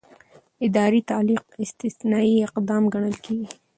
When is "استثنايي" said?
1.63-2.35